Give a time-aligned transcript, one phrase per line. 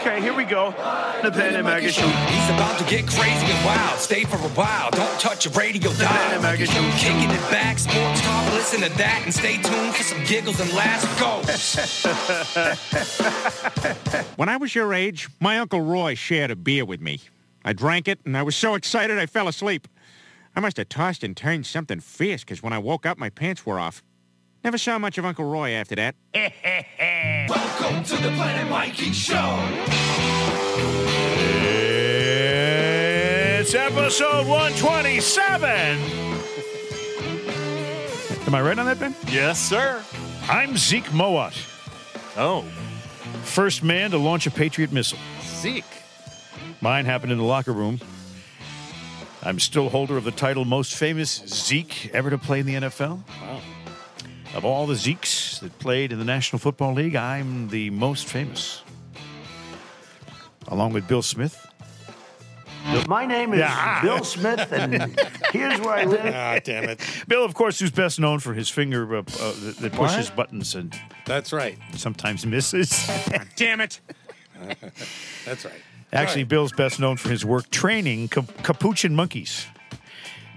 [0.00, 0.70] Okay, here we go.
[1.22, 2.06] The Ben and Maggie Show.
[2.06, 3.98] He's about to get crazy and wild.
[3.98, 4.90] Stay for a while.
[4.92, 6.32] Don't touch your radio Ben dial.
[6.34, 6.80] and Maggie Show.
[6.96, 8.52] Kicking it back, sports talk.
[8.52, 11.04] Listen to that and stay tuned for some giggles and laughs.
[11.18, 11.42] Go.
[14.36, 17.20] When I was your age, my Uncle Roy shared a beer with me.
[17.64, 19.88] I drank it, and I was so excited I fell asleep.
[20.54, 23.66] I must have tossed and turned something fierce, because when I woke up, my pants
[23.66, 24.02] were off.
[24.68, 26.14] Never saw much of Uncle Roy after that.
[27.48, 29.58] Welcome to the Planet Mikey Show.
[33.58, 35.70] It's episode 127.
[38.46, 39.14] Am I right on that, Ben?
[39.28, 40.04] Yes, sir.
[40.50, 41.56] I'm Zeke Mowatt,
[42.36, 42.60] Oh,
[43.44, 45.18] first man to launch a Patriot missile.
[45.44, 45.82] Zeke.
[46.82, 48.00] Mine happened in the locker room.
[49.42, 53.22] I'm still holder of the title most famous Zeke ever to play in the NFL.
[53.40, 53.60] Wow.
[54.54, 58.82] Of all the Zekes that played in the National Football League, I'm the most famous.
[60.68, 61.64] Along with Bill Smith.
[63.06, 64.00] My name is Yeah.
[64.02, 65.20] Bill Smith, and
[65.52, 66.34] here's where I live.
[66.34, 67.00] Ah, damn it.
[67.28, 69.22] Bill, of course, who's best known for his finger uh, uh,
[69.64, 71.78] that, that pushes buttons and That's right.
[71.94, 72.88] sometimes misses.
[73.56, 74.00] Damn it!
[75.44, 75.74] That's right.
[76.12, 79.66] Actually, Bill's best known for his work training cap- capuchin monkeys,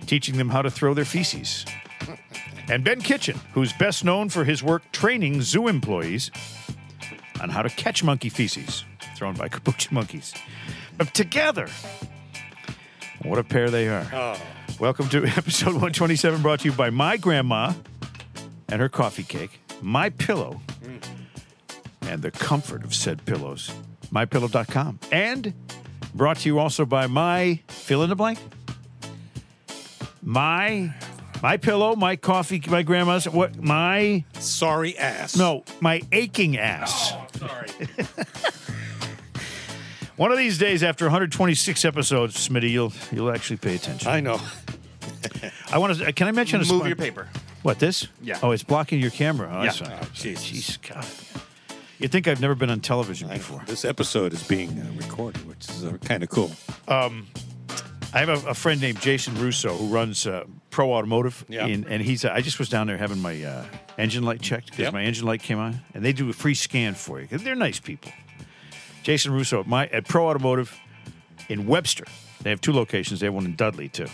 [0.06, 1.66] teaching them how to throw their feces.
[2.70, 6.32] And Ben Kitchen, who's best known for his work training zoo employees
[7.42, 8.86] on how to catch monkey feces
[9.16, 10.34] thrown by capuchin monkeys.
[10.98, 11.68] But together,
[13.24, 14.08] what a pair they are.
[14.14, 14.42] Oh.
[14.80, 17.74] Welcome to episode 127, brought to you by my grandma
[18.70, 21.04] and her coffee cake, my pillow, mm.
[22.04, 23.72] and the comfort of said pillows.
[24.14, 25.00] MyPillow.com.
[25.12, 25.54] And
[26.14, 28.40] brought to you also by my fill in the blank.
[30.22, 30.94] My
[31.42, 35.36] my pillow, my coffee, my grandma's what my Sorry ass.
[35.36, 37.14] no, my aching ass.
[37.38, 37.68] Sorry.
[40.18, 44.08] One of these days after 126 episodes, Smitty, you'll you'll actually pay attention.
[44.08, 44.40] I know.
[45.72, 47.28] I want to can I mention a Move spon- your paper.
[47.64, 48.08] What this?
[48.22, 48.40] Yeah.
[48.44, 49.50] Oh, it's blocking your camera.
[49.52, 49.72] Oh, Yeah.
[50.02, 50.78] Oh, Jesus.
[50.78, 51.06] Jeez, God.
[52.00, 53.62] You'd think I've never been on television I before.
[53.68, 56.52] This episode is being uh, recorded, which is uh, kind of cool.
[58.14, 61.66] I have a, a friend named Jason Russo who runs uh, Pro Automotive, Yeah.
[61.68, 62.26] in, and he's.
[62.26, 63.66] I just was down there having my uh,
[63.98, 64.94] engine light checked because Yep.
[64.94, 67.28] my engine light came on, and they do a free scan for you.
[67.28, 68.12] 'cause They're nice people.
[69.04, 70.78] Jason Russo at my at Pro Automotive
[71.48, 72.06] in Webster.
[72.44, 73.20] They have two locations.
[73.22, 74.08] They have one in Dudley too.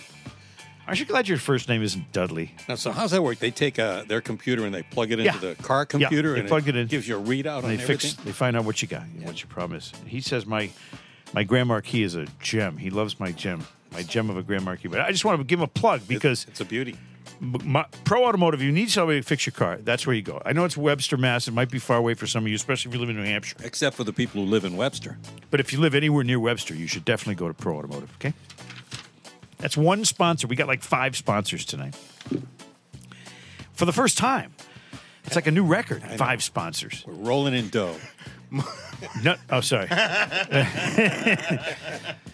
[0.85, 2.53] Aren't you glad your first name isn't Dudley?
[2.69, 3.39] Now, so how's that work?
[3.39, 5.37] They take uh, their computer and they plug it into Yeah.
[5.53, 6.87] the car computer, they and plug it in.
[6.87, 8.13] gives you a readout And on they fix.
[8.13, 9.91] They find out what you got, what your problem is.
[10.05, 10.69] He says my
[11.33, 12.77] my Grand Marquis is a gem.
[12.77, 14.87] He loves my gem, my gem of a Grand Marquis.
[14.87, 16.95] But I just want to give him a plug because It's a beauty.
[17.39, 19.77] my, Pro Automotive, you need somebody to fix your car.
[19.77, 20.41] That's where you go.
[20.45, 21.47] I know it's Webster, Mass.
[21.47, 23.23] It might be far away for some of you, especially if you live in New
[23.23, 23.57] Hampshire.
[23.63, 25.17] Except for the people who live in Webster.
[25.51, 28.11] But if you live anywhere near Webster, you should definitely go to Pro Automotive.
[28.15, 28.33] Okay.
[29.59, 30.47] That's one sponsor.
[30.47, 31.95] We got like five sponsors tonight.
[33.73, 34.53] For the first time,
[35.25, 36.03] it's like a new record.
[36.03, 37.03] Five sponsors.
[37.07, 37.95] We're rolling in dough.
[39.23, 39.87] No, oh, sorry.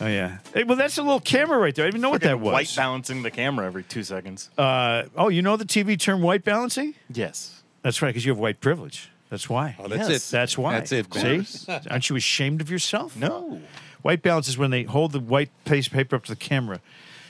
[0.00, 0.38] oh yeah.
[0.54, 1.84] Hey, well, that's a little camera right there.
[1.84, 2.52] I didn't even know what that was.
[2.52, 4.50] White balancing the camera every two seconds.
[4.58, 6.94] Uh, oh, you know the TV term white balancing?
[7.12, 7.52] yes.
[7.82, 9.10] That's right, because you have white privilege.
[9.30, 9.76] That's why.
[9.78, 10.28] Oh, that's Yes.
[10.28, 10.32] it.
[10.32, 10.72] That's why.
[10.72, 11.08] That's it.
[11.08, 11.44] Ben.
[11.44, 11.72] See?
[11.88, 13.16] Aren't you ashamed of yourself?
[13.16, 13.60] No.
[14.02, 16.80] White balance is when they hold the white paste paper up to the camera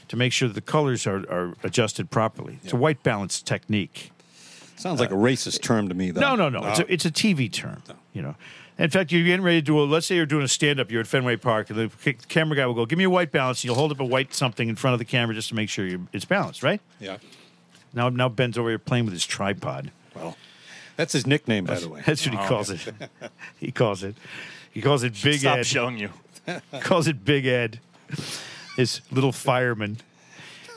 [0.09, 2.59] to make sure the colors are, are adjusted properly.
[2.65, 4.13] It's a white balance technique.
[4.77, 6.21] Sounds like a racist term to me, though.
[6.21, 6.67] No, no, no.
[6.69, 7.83] It's, a, it's a TV term.
[8.15, 8.35] You know.
[8.79, 9.85] In fact, you're getting ready to do a.
[9.85, 10.91] Let's say you're doing a stand-up.
[10.91, 13.61] You're at Fenway Park, and the camera guy will go, "Give me a white balance."
[13.61, 15.71] And you'll hold up a white something in front of the camera just to make
[15.71, 16.81] sure you it's balanced, right?
[17.01, 17.19] yeah.
[17.95, 19.91] Now, now Ben's over here playing with his tripod.
[20.15, 20.37] Well,
[20.97, 22.03] that's his nickname, by the way.
[22.05, 22.81] That's what he calls it.
[23.59, 24.15] He calls it.
[24.71, 25.67] He calls it Big Ed Stop Ed.
[25.67, 26.11] showing you.
[26.81, 27.81] calls it Big Ed,
[28.77, 29.97] his little fireman.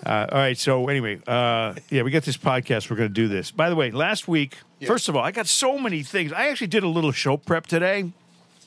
[0.06, 2.90] Uh, all right, so anyway, uh, yeah, we got this podcast.
[2.90, 3.52] We're going to do this.
[3.52, 6.32] By the way, last week, first of all, I got so many things.
[6.32, 8.12] I actually did a little show prep today.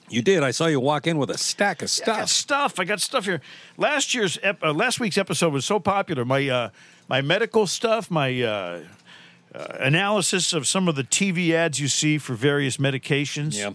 [0.08, 0.42] You did.
[0.42, 2.28] I saw you walk in with a stack of I got stuff.
[2.28, 2.80] stuff.
[2.80, 3.40] I got stuff here.
[3.78, 6.24] Last year's, ep- uh, last week's episode was so popular.
[6.24, 6.68] My uh,
[7.08, 8.80] my medical stuff, my uh,
[9.54, 13.58] uh, analysis of some of the TV ads you see for various medications.
[13.58, 13.72] Yeah.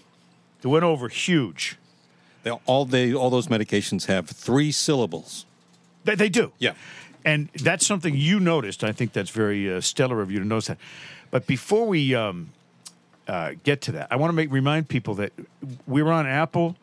[0.61, 1.77] it went over huge.
[2.43, 5.45] They, all they all those medications have three syllables.
[6.03, 6.51] They, they do.
[6.59, 6.73] Yeah.
[7.25, 8.83] And that's something you noticed.
[8.83, 10.77] I think that's very uh, stellar of you to notice that.
[11.31, 12.49] But before we um,
[13.27, 15.33] uh, get to that, I want to make remind people that
[15.85, 16.75] we were on Apple,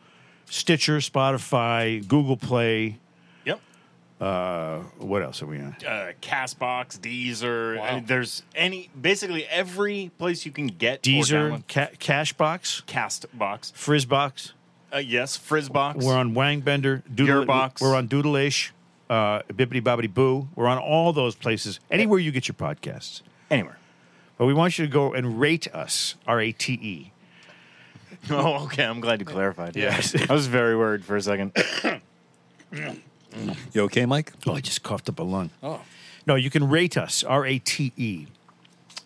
[0.45, 2.97] Stitcher, Spotify, Google Play.
[3.45, 3.59] Yep.
[4.21, 5.75] Uh, what else are we on?
[5.85, 7.77] Uh, Castbox, Deezer.
[7.77, 7.95] I Wow.
[7.95, 13.73] mean, there's any basically every place you can get Deezer, Ca- Cashbox, Castbox.
[13.73, 14.51] Frizzbox.
[14.93, 16.01] Uh, yes, Frizzbox.
[16.03, 17.81] We're on Wangbender, Doodle, Gearbox.
[17.81, 18.69] We're on Doodleish,
[19.09, 20.47] uh, Bibbidi Bobbidi Boo.
[20.55, 23.21] We're on all those places, anywhere you get your podcasts.
[23.51, 23.77] anywhere.
[24.37, 27.11] But we want you to go and rate us, R A T E.
[28.27, 28.83] Oh, okay.
[28.83, 29.75] I'm glad you clarified.
[29.75, 30.15] Yes.
[30.29, 31.51] I was very worried for a second.
[33.73, 34.31] You okay, Mike?
[34.47, 35.49] Oh, I just coughed up a lung.
[35.61, 35.81] Oh.
[36.25, 38.25] No, you can rate us, R A T E.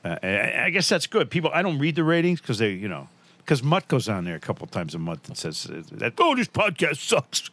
[0.06, 1.30] Uh, I I guess that's good.
[1.30, 3.10] People, I don't read the ratings because they, you know,
[3.40, 6.36] because Mutt goes on there a couple times a month and says uh, that, oh,
[6.36, 7.50] this podcast sucks.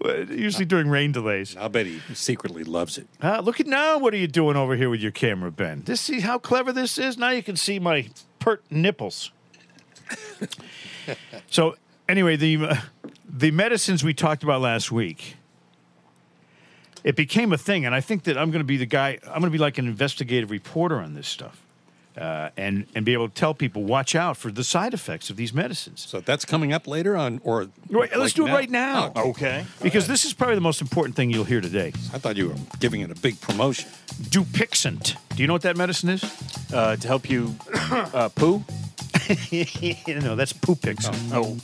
[0.00, 1.56] Well, Usually during rain delays.
[1.56, 3.06] I'll bet he secretly loves it.
[3.22, 3.98] Uh, look at now.
[3.98, 5.82] What are you doing over here with your camera, Ben?
[5.84, 7.18] This see how clever this is.
[7.18, 8.08] Now you can see my
[8.38, 9.30] pert nipples.
[11.50, 11.76] so
[12.08, 12.76] anyway, the uh,
[13.28, 15.36] the medicines we talked about last week.
[17.02, 19.18] It became a thing, and I think that I'm going to be the guy.
[19.24, 21.62] I'm going to be like an investigative reporter on this stuff,
[22.18, 25.36] uh, and and be able to tell people watch out for the side effects of
[25.36, 26.04] these medicines.
[26.08, 29.12] So that's coming up later on, or Right, let's like do it right now.
[29.16, 29.64] Oh, Okay.
[29.82, 31.88] Because this is probably the most important thing you'll hear today.
[32.12, 33.88] I thought you were giving it a big promotion.
[34.30, 35.16] Dupixent.
[35.36, 36.24] Do you know what that medicine is?
[36.72, 37.54] Uh, to help you
[37.90, 38.58] uh, poo.
[40.08, 41.30] no, that's Pupixent.
[41.32, 41.56] Oh,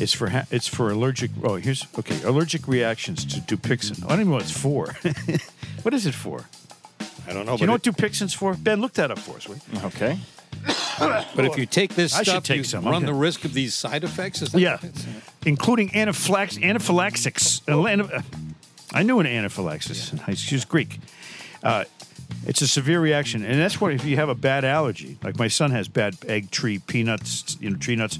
[0.00, 1.30] It's for ha- it's for allergic.
[1.42, 2.22] Oh, here's okay.
[2.22, 4.04] Allergic reactions to Dupixent.
[4.04, 4.94] I don't even know what it's for.
[5.82, 6.44] what is it for?
[7.28, 8.54] I don't know, Do you know what but, Dupixent's for?
[8.54, 9.46] Ben, look that up for us.
[9.48, 9.80] will you?
[9.84, 10.18] okay.
[10.98, 12.86] but if you take this I should stuff, take you some.
[12.86, 14.42] I'm run the gonna- risk of these side effects.
[14.42, 14.78] Is that Yeah,
[15.46, 17.62] including anaphylax- anaphylaxis.
[17.68, 18.24] Uh, ana-
[18.92, 20.12] I knew an anaphylaxis.
[20.36, 20.98] She was Greek.
[21.62, 21.84] Uh,
[22.46, 25.18] it's a severe reaction, and that's what if you have a bad allergy.
[25.22, 28.18] Like my son has bad egg tree peanuts, you know, tree nuts.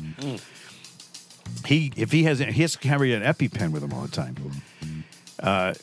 [1.67, 4.37] He if he has he has to carry an EpiPen with him all the time.
[5.41, 5.75] Uh,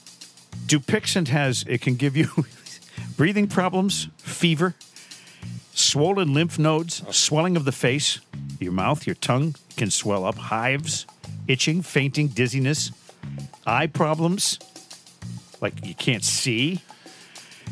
[0.68, 2.30] Dupixent has it can give you
[3.18, 4.75] breathing problems, fever,
[5.74, 8.19] swollen lymph nodes, swelling of the face,
[8.59, 11.06] your mouth, your tongue can swell up, hives,
[11.47, 12.92] itching, fainting, dizziness,
[13.65, 14.59] eye problems,
[15.62, 16.81] like you can't see,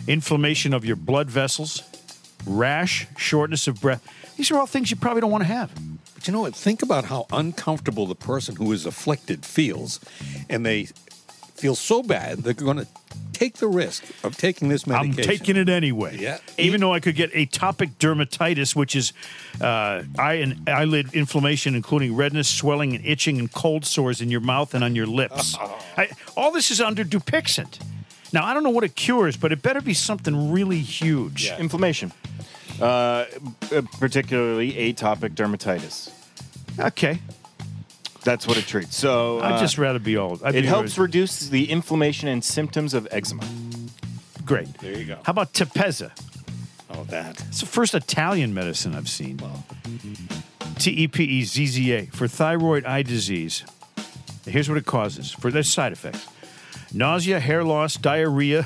[0.08, 1.84] inflammation of your blood vessels,
[2.46, 4.06] rash, shortness of breath.
[4.38, 5.72] These are all things you probably don't want to have.
[6.16, 6.56] But you know what?
[6.56, 10.00] Think about how uncomfortable the person who is afflicted feels,
[10.50, 10.88] and they
[11.56, 12.88] feel so bad they're going to
[13.44, 15.22] take the risk of taking this medication.
[15.22, 16.18] I'm taking it anyway.
[16.18, 16.40] Yeah.
[16.57, 19.13] Even though I could get atopic dermatitis, which is
[19.62, 24.42] uh, eye and eyelid inflammation, including redness, swelling, and itching, and cold sores in your
[24.42, 25.57] mouth and on your lips.
[25.98, 27.80] I, all this is under Dupixent.
[28.31, 31.51] Now I don't know what it cures, but it better be something really huge.
[31.60, 32.12] Inflammation.
[32.81, 33.25] Uh,
[33.72, 36.12] uh, particularly atopic dermatitis.
[36.80, 37.19] Okay.
[38.24, 38.96] That's what it treats.
[38.96, 40.44] So I'd uh, just rather be old.
[40.44, 43.44] I'd it be- helps reduce the inflammation and symptoms of eczema.
[44.46, 44.74] Great.
[44.80, 45.20] There you go.
[45.24, 46.12] How about Tepezza?
[46.90, 47.42] Oh, that.
[47.48, 49.40] It's the first Italian medicine I've seen.
[50.80, 53.64] T E P E Z Z A for thyroid eye disease.
[54.46, 56.28] Here's what it causes for their side effects
[56.94, 58.66] nausea, hair loss, diarrhea.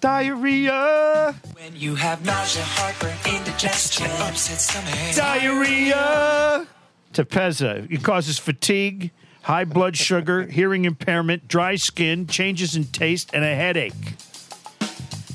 [0.00, 1.34] Diarrhea!
[1.54, 6.66] When you have nausea, heartburn, indigestion, upset stomach, Diarrhea!
[7.14, 7.90] Tepezza.
[7.90, 9.10] It causes fatigue,
[9.42, 14.14] high blood sugar, hearing impairment, dry skin, changes in taste, and a headache.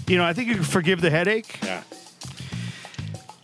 [0.07, 1.57] You know, I think you can forgive the headache.
[1.63, 1.83] Yeah.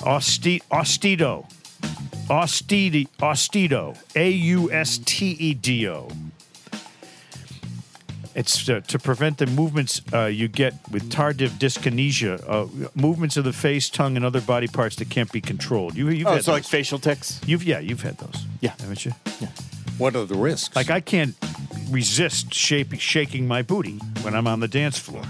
[0.00, 1.46] Austedo.
[2.28, 3.96] Austedi- Austedo.
[4.14, 6.08] A U S T E D O.
[8.34, 13.44] It's uh, to prevent the movements uh, you get with tardive dyskinesia, uh, movements of
[13.44, 15.96] the face, tongue, and other body parts that can't be controlled.
[15.96, 17.40] You, you've Oh, had so like facial tics.
[17.46, 18.46] you've yeah, you've had those.
[18.60, 18.74] Yeah.
[18.80, 19.12] haven't you?
[19.98, 20.74] What are the risks?
[20.76, 21.34] Like I can't
[21.90, 25.24] resist shape, shaking my booty when I'm on the dance floor,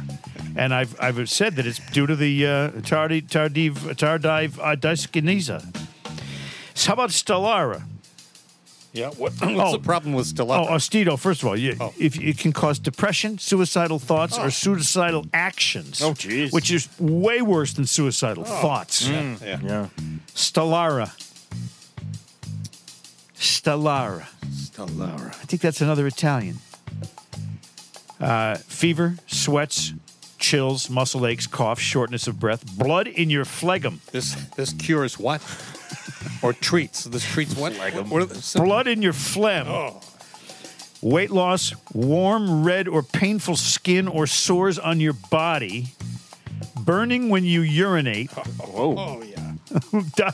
[0.55, 5.63] and I've I've said that it's due to the uh, tardive tardive tardive uh, dyskinesia.
[6.75, 7.83] So how about Stellara?
[8.93, 9.09] Yeah.
[9.11, 9.73] What, what's Oh.
[9.73, 10.69] the problem with Oh, Stellara?
[10.69, 11.19] Austedo.
[11.19, 11.93] First of all, you, Oh.
[11.99, 16.01] if it can cause depression, suicidal thoughts, or suicidal actions.
[16.03, 16.53] Oh, jeez.
[16.53, 19.07] Which is way worse than suicidal thoughts.
[19.09, 19.37] yeah.
[19.43, 19.87] Yeah.
[20.35, 21.13] Stellara.
[23.37, 24.27] Stellara.
[24.51, 25.29] Stellara.
[25.29, 26.59] I think that's another Italian.
[28.21, 29.95] Uh, fever, sweats,
[30.39, 34.01] chills, muscle aches, cough, shortness of breath, blood in your phlegm.
[34.13, 35.41] This this cures what?
[36.43, 37.05] Or treats.
[37.05, 37.75] This treats what?
[37.75, 38.61] What the?
[38.63, 39.69] Blood in your phlegm.
[39.69, 40.01] Oh.
[41.03, 45.95] Weight loss, warm, red, or painful skin or sores on your body,
[46.79, 48.95] burning when you urinate, Whoa.
[48.99, 50.03] Oh yeah.
[50.17, 50.33] di-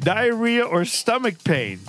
[0.00, 1.80] diarrhea, or stomach pain.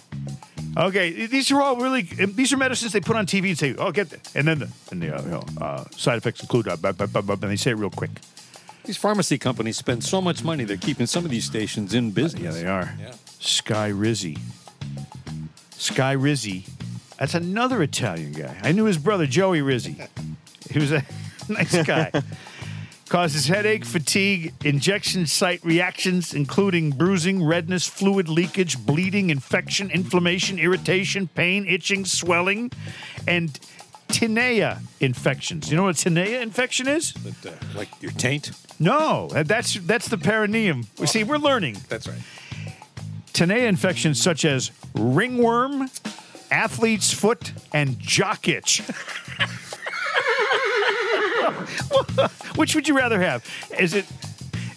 [0.78, 2.04] Okay, these are all really.
[2.04, 4.70] These are medicines they put on TV and say, "Oh, get that," and then the
[4.90, 7.90] and the uh, you know, uh, side effects include, uh, and they say it real
[7.90, 8.12] quick.
[8.84, 12.44] These pharmacy companies spend so much money, they're keeping some of these stations in business.
[12.44, 12.94] Yeah, they are.
[13.00, 13.14] Yeah.
[13.40, 14.38] Sky Rizzi.
[15.72, 16.66] Sky Rizzi.
[17.20, 18.58] That's another Italian guy.
[18.64, 19.96] I knew his brother, Joey Rizzi.
[20.72, 21.04] He was a
[21.50, 22.12] nice guy.
[23.10, 31.28] Causes headache, fatigue, injection site reactions, including bruising, redness, fluid leakage, bleeding, infection, inflammation, irritation,
[31.28, 32.72] pain, itching, swelling,
[33.28, 33.60] and
[34.12, 35.70] tinea infections.
[35.72, 37.12] You know what a tinea infection is?
[37.14, 38.52] But, uh, like your taint?
[38.80, 40.88] No, that's that's the perineum.
[41.00, 41.78] We see, we're learning.
[41.90, 42.22] That's right.
[43.34, 45.90] Tinea infections such as ringworm,
[46.52, 48.82] athlete's foot, and jock itch.
[52.56, 53.46] Which would you rather have?
[53.80, 54.06] Is it?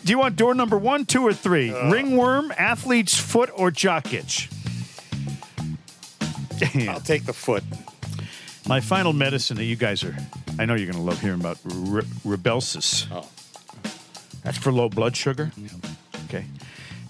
[0.05, 1.73] Do you want door number one, two, or three?
[1.91, 4.51] ringworm, athlete's foot, or jock itch?
[6.89, 7.65] I'll take the foot.
[8.67, 10.17] My final medicine that you guys are,
[10.59, 13.07] I know you're going to love hearing about Re- Rybelsus.
[13.13, 13.29] Oh.
[14.43, 15.53] That's for low blood sugar.
[16.27, 16.45] Okay.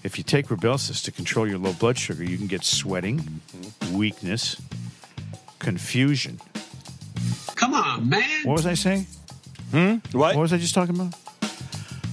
[0.03, 3.41] If you take Rybelsus to control your low blood sugar, you can get sweating,
[3.93, 4.61] weakness,
[5.59, 6.39] confusion.
[7.55, 8.43] Come on, man.
[8.43, 9.07] What was I saying?
[9.71, 9.95] Hmm?
[10.11, 10.35] What?
[10.35, 11.15] What was I just talking about?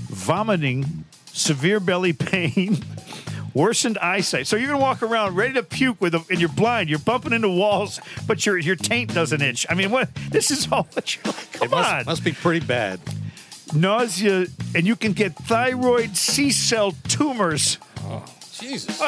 [0.08, 2.78] Vomiting, severe belly pain,
[3.54, 4.46] worsened eyesight.
[4.46, 6.88] So you're gonna walk around ready to puke with, a, and you're blind.
[6.90, 9.66] You're bumping into walls, but your your taint doesn't itch.
[9.68, 10.14] I mean, what?
[10.30, 11.52] This is all what you're like.
[11.52, 12.04] Come It must, on.
[12.06, 13.00] must be pretty bad.
[13.74, 17.78] Nausea, and you can get thyroid C cell tumors.
[18.00, 19.00] Oh, Jesus.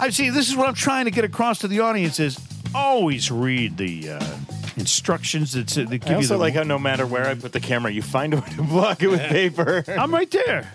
[0.00, 0.30] I see.
[0.30, 2.38] This is what I'm trying to get across to the audience: is
[2.74, 4.36] always read the uh,
[4.76, 7.52] instructions that, that give I you also the like how no matter where I put
[7.52, 9.84] the camera, you find a way to block it with paper.
[9.88, 10.72] I'm right there.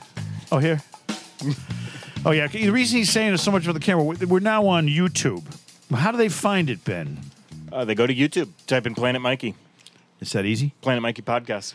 [0.51, 0.81] Oh, here.
[2.25, 2.47] Oh, yeah.
[2.47, 5.43] The reason he's saying so much about the camera, we're now on YouTube.
[5.93, 7.19] How do they find it, Ben?
[7.69, 9.55] Uh, they go to YouTube, type in Planet Mikey,
[10.21, 10.71] Is that easy?
[10.79, 11.73] Planet Mikey podcast.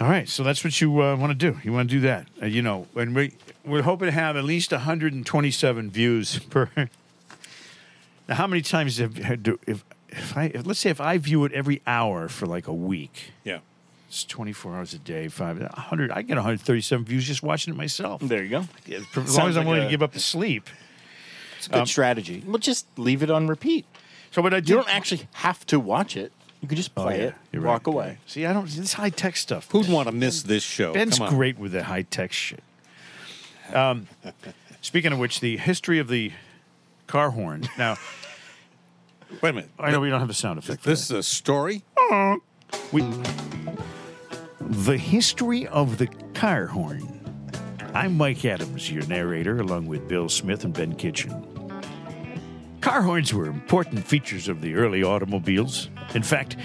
[0.00, 0.26] All right.
[0.30, 1.58] So that's what you uh, want to do.
[1.62, 2.26] You want to do that.
[2.40, 3.34] Uh, you know, and we,
[3.66, 6.70] we're hoping to have at least 127 views per.
[8.28, 11.18] Now, how many times have have do if if I if, let's say if I
[11.18, 13.58] view it every hour for like a week, Yeah.
[14.08, 16.10] It's 24 hours a day, five 100.
[16.12, 18.20] I get 137 views just watching it myself.
[18.22, 18.64] There you go.
[18.86, 20.68] Yeah, as long Sounds as I'm like willing a- to give up the sleep.
[21.58, 22.42] It's a good strategy.
[22.46, 23.86] Well, just leave it on repeat.
[24.30, 26.32] So what I You do don't actually have to watch it.
[26.60, 27.24] You can just Oh, play yeah.
[27.28, 27.94] it, You're walk right.
[27.94, 28.18] away.
[28.26, 28.68] See, I don't.
[28.68, 29.70] This high tech stuff.
[29.70, 30.92] Who'd want to miss this show?
[30.92, 31.34] Ben's Come on.
[31.34, 32.62] great with the high tech shit.
[33.72, 34.06] Um,
[34.80, 36.32] speaking of which, the history of the
[37.06, 37.68] car horn.
[37.78, 37.96] Now,
[39.42, 39.70] Wait a minute.
[39.78, 40.82] I know we don't have a sound effect.
[40.82, 41.82] for This is a story?
[41.96, 42.38] that.
[42.92, 43.02] we,
[44.68, 47.20] the history of the car horn.
[47.94, 51.46] I'm Mike Adams, your narrator, along with Bill Smith and Ben Kitchen.
[52.80, 55.88] Car horns were important features of the early automobiles.
[56.14, 56.56] In fact,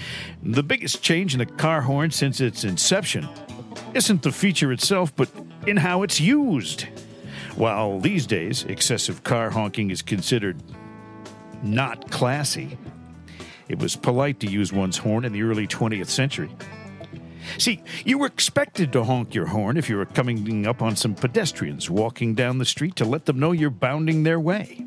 [0.42, 3.28] the biggest change in a car horn since its inception
[3.94, 5.30] isn't the feature itself, but
[5.68, 6.88] in how it's used.
[7.54, 10.60] While these days excessive car honking is considered
[11.62, 12.78] not classy,
[13.68, 16.50] it was polite to use one's horn in the early 20th century.
[17.58, 21.14] See, you were expected to honk your horn if you were coming up on some
[21.14, 24.86] pedestrians walking down the street to let them know you're bounding their way.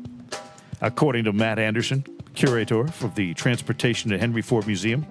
[0.80, 5.06] According to Matt Anderson, curator of the Transportation to Henry Ford Museum,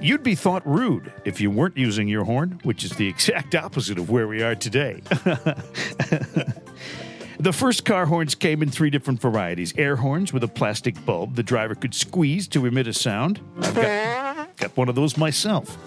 [0.00, 3.98] you'd be thought rude if you weren't using your horn, which is the exact opposite
[3.98, 5.02] of where we are today.
[7.40, 11.36] The first car horns came in three different varieties air horns with a plastic bulb
[11.36, 13.40] the driver could squeeze to emit a sound.
[13.60, 15.78] I've got, got one of those myself.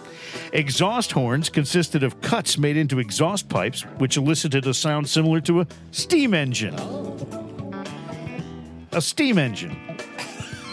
[0.54, 5.62] Exhaust horns consisted of cuts made into exhaust pipes, which elicited a sound similar to
[5.62, 6.76] a steam engine.
[8.92, 9.78] A steam engine.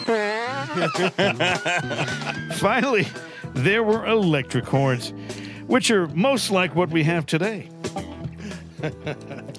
[2.56, 3.06] Finally,
[3.54, 5.12] there were electric horns,
[5.66, 7.68] which are most like what we have today.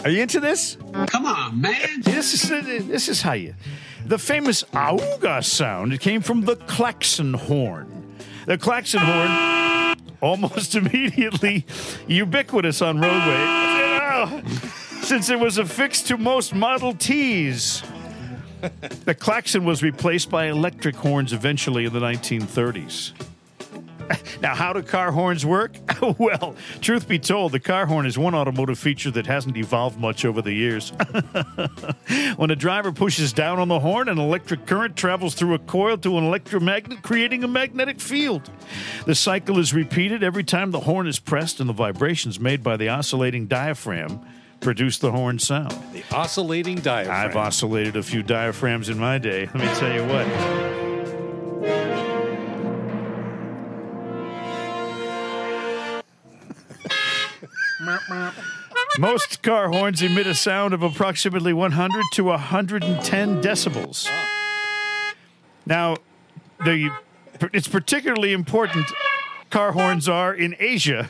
[0.03, 0.77] Are you into this?
[1.07, 2.01] Come on, man.
[2.01, 2.49] This is
[2.87, 3.53] this is how you.
[4.05, 8.15] The famous auga sound came from the klaxon horn.
[8.45, 9.27] The klaxon horn,
[10.21, 11.65] almost immediately
[12.07, 14.43] ubiquitous on roadway,
[15.01, 17.83] since it was affixed to most Model Ts.
[19.05, 23.13] The klaxon was replaced by electric horns eventually in the 1930s.
[24.41, 25.73] Now, how do car horns work?
[26.17, 30.23] well, truth be told, the car horn is one automotive feature that hasn't evolved much
[30.23, 30.91] over the years.
[32.37, 35.97] when a driver pushes down on the horn, an electric current travels through a coil
[35.97, 38.49] to an electromagnet, creating a magnetic field.
[39.05, 42.77] The cycle is repeated every time the horn is pressed, and the vibrations made by
[42.77, 44.25] the oscillating diaphragm
[44.61, 45.71] produce the horn sound.
[45.93, 47.29] The oscillating diaphragm.
[47.29, 49.47] I've oscillated a few diaphragms in my day.
[49.47, 50.88] Let me tell you what.
[58.97, 64.09] Most car horns emit a sound of approximately 100 to 110 decibels.
[65.65, 65.95] Now,
[66.65, 66.89] the,
[67.53, 68.85] it's particularly important
[69.49, 71.09] car horns are in Asia,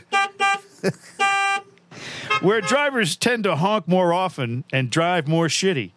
[2.42, 5.92] where drivers tend to honk more often and drive more shitty.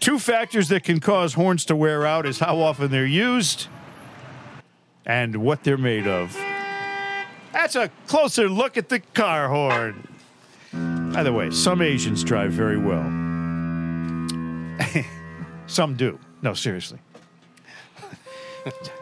[0.00, 3.68] Two factors that can cause horns to wear out is how often they're used
[5.06, 6.36] and what they're made of.
[7.58, 10.06] That's a closer look at the car horn.
[11.12, 13.02] By the way, some Asians drive very well.
[15.66, 16.20] some do.
[16.40, 17.00] No, seriously.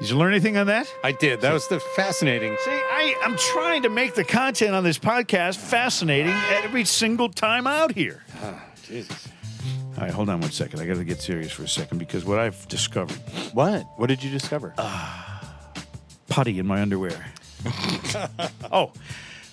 [0.01, 0.91] Did you learn anything on that?
[1.05, 1.43] I did.
[1.43, 2.57] That was the fascinating.
[2.65, 6.33] See, I, I'm trying to make the content on this podcast fascinating
[6.65, 8.25] every single time out here.
[8.43, 9.29] Ah, Jesus.
[9.99, 10.81] All right, hold on one second.
[10.81, 13.19] I got to get serious for a second because what I've discovered
[13.53, 13.87] What?
[13.97, 14.73] What did you discover?
[16.29, 17.27] putty in my underwear.
[18.73, 18.93] oh,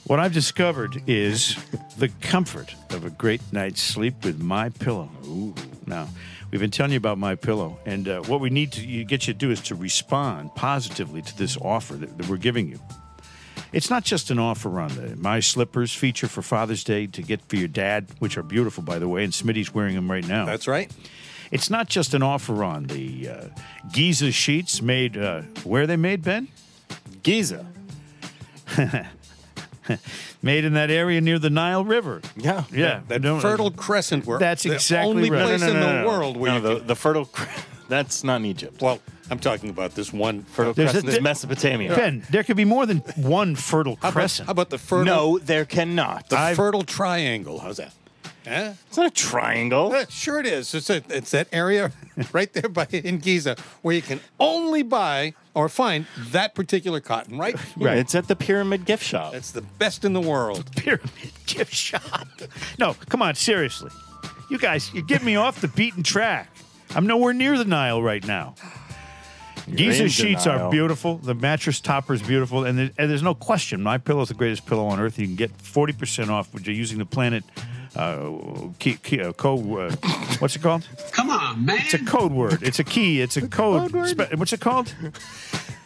[0.06, 1.58] what I've discovered is
[1.98, 5.10] the comfort of a great night's sleep with my pillow.
[5.26, 5.54] Ooh.
[5.86, 6.10] Now,
[6.52, 9.28] we've been telling you about my pillow, and uh, what we need to you- get
[9.28, 12.80] you to do is to respond positively to this offer that, that we're giving you.
[13.72, 17.42] It's not just an offer on the My Slippers feature for Father's Day to get
[17.48, 20.46] for your dad, which are beautiful, by the way, and Smitty's wearing them right now.
[20.46, 20.92] That's right.
[21.50, 23.48] It's not just an offer on the uh,
[23.92, 25.18] Giza sheets made.
[25.18, 26.48] Uh, where are they made, Ben?
[27.24, 27.66] Giza.
[30.42, 32.22] Made in that area near the Nile River.
[32.38, 32.64] Yeah.
[32.72, 35.44] Yeah, That no, fertile crescent where That's the exactly only right.
[35.46, 36.08] place No, no, in the no, no.
[36.08, 37.26] world where no, you the, can- the fertile.
[37.26, 37.50] cre-
[37.90, 38.82] That's not in Egypt.
[38.82, 41.96] well, I'm talking about this one fertile There's crescent is di- Mesopotamia.
[41.96, 44.48] Ben, there could be more than one fertile How about, crescent.
[44.48, 45.06] how about the fertile?
[45.06, 46.30] No, there cannot.
[46.30, 47.60] the I've- fertile triangle.
[47.60, 47.94] How's that?
[48.48, 48.74] Huh?
[48.88, 49.92] It's not a triangle.
[49.94, 50.74] Uh, sure it is.
[50.74, 51.92] It's, a, it's that area
[52.34, 57.38] right there by in Giza where you can only buy or find that particular cotton.
[57.38, 57.56] Right.
[57.78, 59.34] Yeah, It's at the Pyramid Gift Shop.
[59.34, 60.70] That's the best in the world.
[60.76, 62.28] Pyramid gift shop.
[62.80, 63.92] No, come on, seriously.
[64.50, 66.50] You guys, you get me off the beaten track.
[66.96, 68.56] I'm nowhere near the Nile right now.
[69.74, 71.18] Giza in sheets are beautiful.
[71.18, 73.82] The mattress topper is beautiful, and, there, and there's no question.
[73.82, 75.18] My pillow is the greatest pillow on earth.
[75.18, 77.44] You can get 40% off when you're using the Planet
[78.80, 79.60] key, key, uh, code.
[79.70, 79.96] Uh,
[80.40, 80.88] what's it called?
[81.12, 81.78] Come on, man.
[81.82, 82.64] It's a code word.
[82.64, 83.22] It's a key.
[83.22, 83.92] It's a code.
[84.08, 84.94] Spe- what's it called?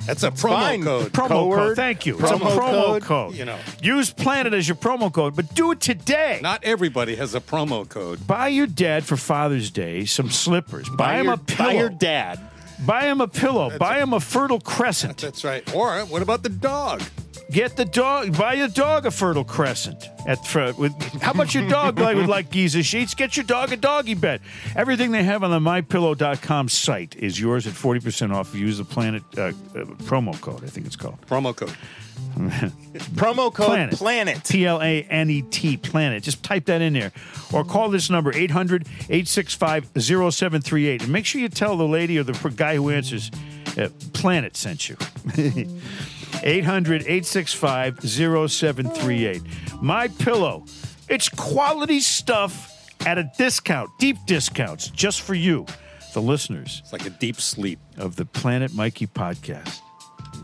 [0.05, 0.83] That's a promo fine.
[0.83, 1.11] code.
[1.11, 1.75] Promo Code code.
[1.75, 2.13] Thank you.
[2.17, 3.35] it's a promo promo code, code.
[3.35, 3.57] you know.
[3.81, 6.39] Use Planet as your promo code, but do it today.
[6.41, 8.25] Not everybody has a promo code.
[8.25, 10.87] Buy your dad for Father's Day some slippers.
[10.87, 11.67] Buy, Buy him your, a pillow.
[11.69, 12.39] buy your dad.
[12.85, 13.77] Buy him a pillow.
[13.77, 15.17] Buy him a fertile crescent.
[15.17, 15.73] That's right.
[15.75, 17.01] Or what about the dog?
[17.51, 18.37] Get the dog.
[18.37, 20.09] Buy your dog a fertile crescent.
[20.25, 23.13] At for, with, how about your dog like would like Giza sheets?
[23.13, 24.41] Get your dog a doggy bed.
[24.75, 28.49] Everything they have on the MyPillow.com site is yours at forty percent off.
[28.49, 29.51] If you use the Planet uh, uh,
[30.03, 30.63] promo code.
[30.63, 31.73] I think it's called Promo code.
[33.15, 33.95] Promo code Planet.
[33.95, 34.49] Planet.
[34.49, 36.23] P L A N E T, Planet.
[36.23, 37.13] Just type that in there.
[37.53, 41.03] Or call this number, 800 865 0738.
[41.03, 43.31] And make sure you tell the lady or the guy who answers,
[43.77, 44.97] uh, Planet sent you.
[46.43, 49.41] 800 865 0738.
[49.81, 50.65] My Pillow.
[51.09, 52.73] It's quality stuff
[53.05, 55.65] at a discount, deep discounts, just for you,
[56.13, 57.79] the listeners It's like a deep sleep.
[57.97, 59.79] of the Planet Mikey podcast.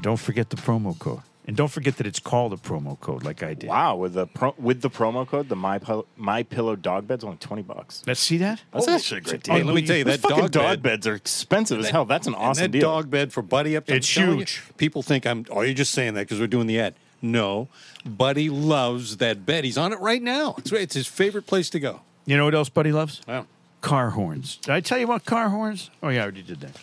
[0.01, 1.21] Don't forget the promo code.
[1.45, 3.69] And don't forget that it's called a promo code, like I did.
[3.69, 7.25] Wow, with the pro, with the promo code, the my Pillow, my pillow dog bed's
[7.25, 8.01] only twenty bucks.
[8.07, 8.61] Let's see that.
[8.71, 9.55] That's actually a great deal.
[9.55, 12.05] Hey, let me tell you, that fucking dog dog, bed- beds are expensive as hell.
[12.05, 12.89] That's an awesome and that deal.
[12.89, 13.89] dog bed for Buddy up.
[13.89, 14.61] I'm It's telling you, huge.
[14.77, 15.45] people think I'm.
[15.49, 16.95] Oh, you're just saying that because we're doing the ad.
[17.21, 17.67] No,
[18.05, 19.65] Buddy loves that bed.
[19.65, 20.55] He's on it right now.
[20.59, 22.01] It's, it's his favorite place to go.
[22.25, 23.19] You know what else Buddy loves?
[23.27, 23.47] Wow.
[23.81, 24.57] Car horns.
[24.57, 25.89] Did I tell you about car horns?
[26.01, 26.77] Oh yeah, I already did that.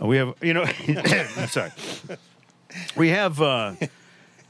[0.00, 0.64] We have, you know,
[1.36, 1.70] I'm sorry.
[2.96, 3.74] We have uh,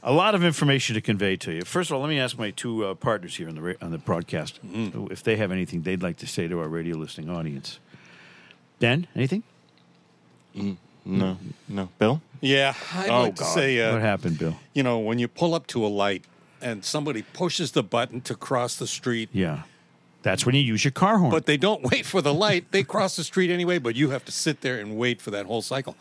[0.03, 1.61] a lot of information to convey to you.
[1.63, 3.91] First of all, let me ask my two uh, partners here on the ra- on
[3.91, 7.79] the broadcast if they have anything they'd like to say to our radio listening audience.
[8.79, 9.43] Ben, anything?
[11.07, 12.21] No, no, Bill.
[12.41, 13.53] Yeah, I'd Oh, like to God.
[13.53, 14.55] say, uh, what happened, Bill?
[14.73, 16.23] you know, when you pull up to a light
[16.61, 19.63] and somebody pushes the button to cross the street, Yeah,
[20.23, 21.29] that's when you use your car horn.
[21.31, 22.71] but they don't wait for the light.
[22.71, 25.45] They cross the street anyway, but you have to sit there and wait for that
[25.45, 25.95] whole cycle.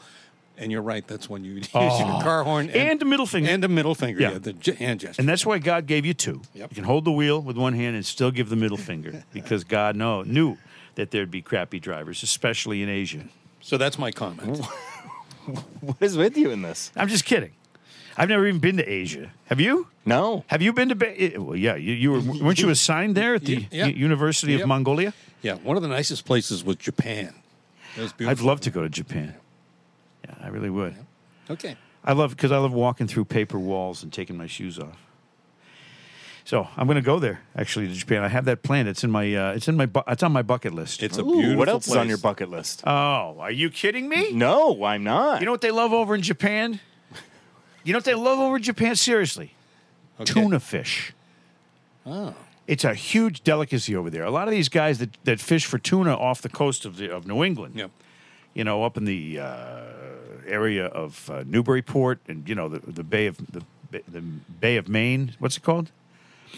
[0.56, 1.06] And you're right.
[1.06, 1.82] That's when you use your
[2.22, 2.78] car horn Oh.
[2.78, 3.50] And a middle finger.
[3.50, 4.20] and a middle finger.
[4.20, 4.32] Yeah.
[4.32, 5.20] Yeah, the ge- hand gesture.
[5.20, 6.42] And that's why God gave you two.
[6.54, 6.70] Yep.
[6.70, 9.64] You can hold the wheel with one hand and still give the middle finger because
[9.64, 10.56] God know, knew
[10.94, 13.24] that there'd be crappy drivers, especially in Asia.
[13.60, 14.60] so that's my comment.
[15.80, 16.90] What is with you in this?
[16.96, 17.50] I'm just kidding.
[18.16, 19.30] I've never even been to Asia.
[19.46, 19.88] Have you?
[20.06, 20.44] No.
[20.46, 20.94] Have you been to?
[20.94, 21.74] Ba- eh, well, yeah.
[21.74, 22.20] You, you were.
[22.20, 23.86] Weren't you assigned there at the Yeah.
[23.86, 25.12] U- University of Mongolia?
[25.42, 27.34] Yeah, one of the nicest places was Japan.
[27.96, 29.34] It was I'd love to go to Japan.
[30.40, 30.94] Yeah, I really would.
[31.51, 31.77] Okay.
[32.05, 34.99] I love because I love walking through paper walls and taking my shoes off.
[36.47, 38.23] So I'm going to go there actually to Japan.
[38.23, 38.87] I have that planned.
[38.88, 41.03] It's in my uh, it's in my bu- it's on my bucket list.
[41.03, 42.83] It's a Ooh, beautiful what else is on your bucket list?
[42.87, 44.33] oh, are you kidding me?
[44.33, 45.40] no, I'm not.
[45.40, 46.81] You know what they love over in Japan?
[47.85, 48.97] You know what they love over in Japan?
[48.97, 49.55] Seriously,
[50.20, 50.33] Okay.
[50.33, 51.12] tuna fish.
[52.07, 52.35] Oh.
[52.66, 54.25] It's a huge delicacy over there.
[54.25, 57.11] A lot of these guys that, that fish for tuna off the coast of the,
[57.14, 57.90] of New England, Yep.
[58.55, 59.81] you know, up in the uh,
[60.46, 63.62] area of uh, Newburyport and you know the the Bay of the
[64.09, 65.35] the Bay of Maine.
[65.38, 65.90] What's it called?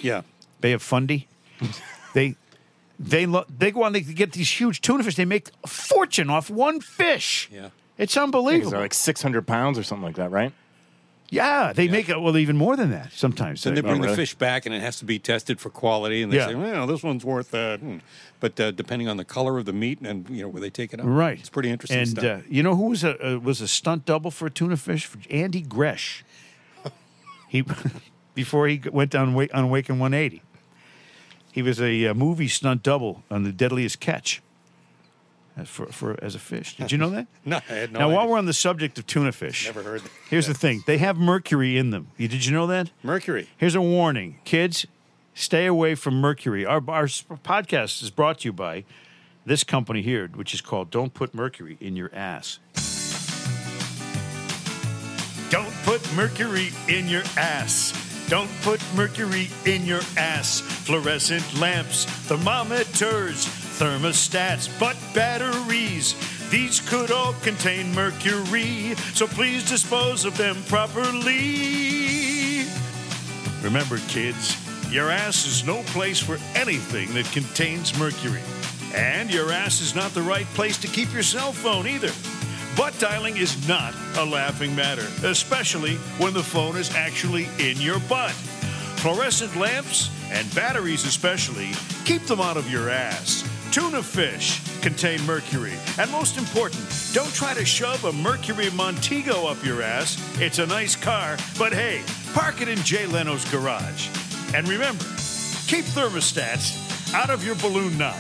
[0.03, 0.23] Yeah.
[0.61, 1.29] Bay of Fundy.
[2.15, 2.37] they
[2.99, 3.93] they lo- they go on.
[3.93, 5.17] They get these huge tuna fish.
[5.17, 7.49] They make a fortune off one fish.
[7.53, 7.71] Yeah.
[7.99, 8.71] It's Because unbelievable.
[8.73, 10.53] they're like 600 pounds or something like that, right?
[11.29, 13.63] Yeah, they make it well even more than that sometimes.
[13.63, 14.17] Then they bring the really?
[14.17, 16.23] fish back, and it has to be tested for quality.
[16.23, 16.49] And they Yeah.
[16.49, 17.99] say, "Well, this one's worth that." Hmm.
[18.39, 20.93] But uh, depending on the color of the meat and you know where they take
[20.93, 22.25] it out, Right, It's pretty interesting And stuff.
[22.25, 25.09] uh, you know who was a uh, was a stunt double for a tuna fish?
[25.31, 26.25] Andy Gresh.
[27.49, 27.65] He
[28.35, 30.43] before he went down on Waken 180.
[31.53, 34.43] He was a uh, movie stunt double on the Deadliest Catch.
[35.57, 37.27] As for, for as a fish, did you know that?
[37.45, 40.03] no, I had no now, while we're on the subject of tuna fish, Never heard
[40.03, 40.11] that.
[40.29, 42.09] Here's the thing: they have mercury in them.
[42.19, 42.91] You, did you know that?
[43.03, 43.49] Mercury.
[43.57, 44.87] Here's a warning, kids:
[45.35, 46.67] stay away from mercury.
[46.67, 48.85] Our, our podcast is brought to you by
[49.47, 52.59] this company here, which is called "Don't Put Mercury in Your Ass."
[55.49, 57.93] Don't put mercury in your ass.
[58.29, 60.61] Don't put mercury in your ass.
[60.61, 63.47] Fluorescent lamps, thermometers,
[63.79, 66.15] thermostats, but batteries.
[66.51, 72.65] These could all contain mercury, so please dispose of them properly.
[73.63, 74.57] Remember, kids,
[74.93, 78.43] your ass is no place for anything that contains mercury.
[78.95, 82.13] And your ass is not the right place to keep your cell phone either.
[82.77, 87.99] Butt dialing is not a laughing matter, especially when the phone is actually in your
[88.01, 88.33] butt.
[89.01, 91.71] Fluorescent lamps and batteries, especially,
[92.05, 93.43] keep them out of your ass.
[93.73, 95.75] Tuna fish contain mercury.
[95.99, 100.17] And most important, don't try to shove a Mercury Montego up your ass.
[100.41, 102.03] It's a nice car, but hey,
[102.33, 104.09] park it in Jay Leno's garage.
[104.55, 105.05] And remember,
[105.67, 108.17] keep thermostats out of your balloon knot.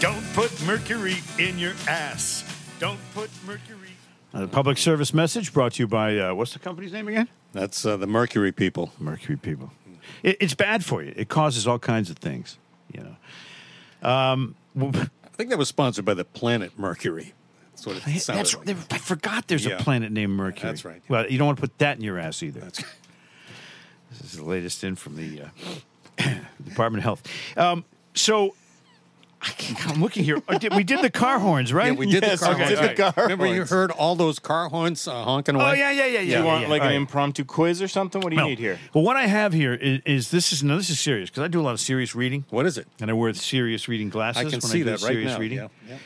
[0.00, 2.44] Don't put mercury in your ass.
[2.78, 3.90] Don't put mercury.
[4.34, 7.28] A public service message brought to you by uh, what's the company's name again?
[7.52, 8.92] That's uh, the Mercury people.
[8.98, 9.70] Mercury people.
[10.22, 11.12] It, it's bad for you.
[11.14, 12.58] It causes all kinds of things.
[12.92, 13.04] You
[14.02, 14.08] know.
[14.08, 17.32] Um, I think that was sponsored by the planet Mercury.
[17.72, 18.92] That's what it sounded that's like.
[18.92, 19.48] I forgot.
[19.48, 19.78] There's Yeah.
[19.78, 20.68] a planet named Mercury.
[20.70, 21.02] That's right.
[21.08, 22.60] Well, you don't want to put that in your ass either.
[22.60, 22.84] That's-
[24.10, 26.28] This is the latest in from the uh,
[26.64, 27.22] Department of Health.
[27.56, 28.54] Um, so
[29.88, 30.40] I'm looking here.
[30.48, 31.92] Uh, did- We did the car horns, right?
[31.92, 32.80] Yeah, we did Yes, the car we did horns.
[32.96, 33.14] the Right.
[33.14, 33.70] car Remember, you horns.
[33.70, 35.64] heard all those car horns uh, honking away?
[35.64, 36.36] Oh yeah, yeah, yeah, yeah.
[36.36, 36.68] Do you want yeah.
[36.68, 36.96] like All an right.
[37.00, 38.20] impromptu quiz or something?
[38.20, 38.48] What do you No.
[38.48, 38.78] need here?
[38.94, 41.48] Well, what I have here is, is this is no, this is serious because I
[41.48, 42.86] do a lot of serious reading, What is it?
[43.00, 44.40] and I wear serious reading glasses.
[44.40, 45.38] I can when see do that right serious now.
[45.38, 45.58] Reading.
[45.58, 45.96] Yeah, yeah.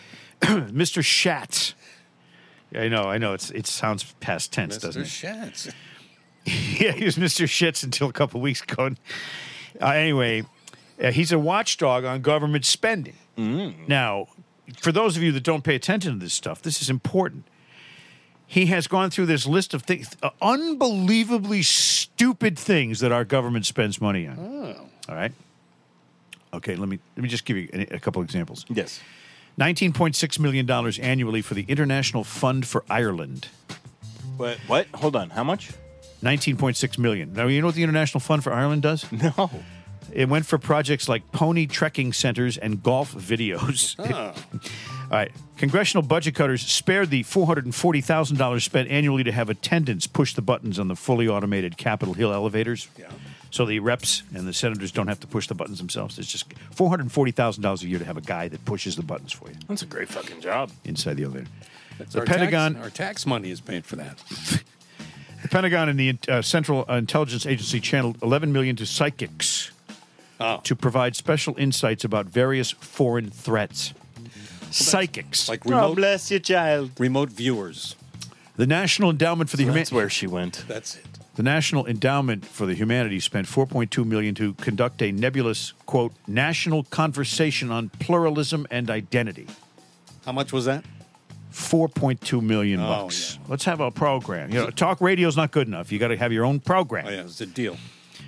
[0.70, 1.04] Mr.
[1.04, 1.74] Schatz.
[2.74, 3.32] I know, I know.
[3.34, 5.04] It's it sounds past tense, doesn't Mr.
[5.04, 5.08] it?
[5.08, 5.68] Schatz.
[6.80, 7.44] yeah, he was Mr.
[7.46, 8.90] Shits until a couple weeks ago.
[9.80, 10.44] Uh, anyway,
[11.02, 13.14] uh, he's a watchdog on government spending.
[13.36, 14.26] Now,
[14.78, 17.44] for those of you that don't pay attention to this stuff, this is important.
[18.46, 23.66] He has gone through this list of things, uh, unbelievably stupid things that our government
[23.66, 24.38] spends money on.
[25.08, 25.32] All right.
[26.54, 28.64] Okay, let me let me just give you a, a couple examples.
[28.68, 29.00] Yes.
[29.56, 33.48] Nineteen point six million dollars annually for the International Fund for Ireland.
[34.36, 34.58] What?
[34.66, 34.86] What?
[34.94, 35.30] Hold on.
[35.30, 35.70] How much?
[36.22, 37.32] 19.6 million.
[37.34, 39.04] Now, you know what the International Fund for Ireland does?
[39.12, 39.50] No.
[40.12, 43.98] It went for projects like pony trekking centers and golf videos.
[45.10, 45.30] All right.
[45.56, 50.88] Congressional budget cutters spared the $440,000 spent annually to have attendants push the buttons on
[50.88, 52.88] the fully automated Capitol Hill elevators.
[52.98, 53.10] Yeah.
[53.50, 56.18] So the reps and the senators don't have to push the buttons themselves.
[56.18, 59.54] It's just $440,000 a year to have a guy that pushes the buttons for you
[59.68, 60.70] That's a great fucking job.
[60.84, 61.46] inside the elevator.
[61.98, 64.18] The Our Pentagon, Tax, our tax money is paid for that.
[65.42, 69.70] the Pentagon and the uh, Central Intelligence Agency channeled 11 million to psychics
[70.38, 70.60] Oh.
[70.64, 73.94] to provide special insights about various foreign threats.
[74.70, 75.48] Psychics.
[75.48, 76.90] Like Oh, remote, bless you, child.
[76.98, 77.94] remote viewers.
[78.56, 79.92] the National Endowment for the That's Humanities.
[79.92, 80.64] where she went.
[80.66, 81.04] That's it.
[81.36, 86.84] The National Endowment for the Humanities spent 4.2 million to conduct a nebulous quote national
[86.84, 89.46] conversation on pluralism and identity.
[90.24, 90.84] How much was that?
[91.52, 93.34] 4.2 million Oh, bucks.
[93.40, 93.46] yeah.
[93.48, 94.50] Let's have a program.
[94.50, 95.92] You know, talk radio's not good enough.
[95.92, 97.06] You got to have your own program.
[97.06, 97.76] Oh, yeah, it's a deal.